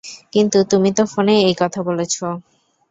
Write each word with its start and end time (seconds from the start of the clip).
কিন্তু 0.33 0.57
তুমি 0.71 0.89
তো 0.91 1.03
ফোনেই 1.05 1.39
এই 1.43 1.55
কথা 1.61 1.79
বলেছো। 1.83 2.25